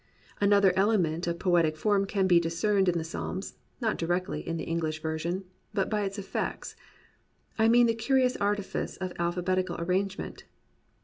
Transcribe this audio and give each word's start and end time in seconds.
Another 0.39 0.73
element 0.75 1.27
of 1.27 1.35
i>oetic 1.37 1.77
fonn 1.77 2.07
can 2.07 2.25
be 2.25 2.39
discerned 2.39 2.89
in 2.89 2.97
the 2.97 3.03
Psalms, 3.03 3.53
not 3.79 3.99
directly, 3.99 4.39
in 4.41 4.57
the 4.57 4.65
EngHsh 4.65 4.99
version, 4.99 5.43
but 5.75 5.91
by 5.91 6.01
its 6.05 6.17
effects. 6.17 6.75
I 7.59 7.67
mean 7.67 7.85
the 7.85 7.93
curious 7.93 8.35
artifice 8.37 8.97
of 8.97 9.13
alphabetic 9.19 9.69
arrangement. 9.69 10.45